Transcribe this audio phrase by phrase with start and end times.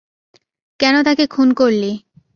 [0.79, 1.91] কেন তাকে খুন করলি?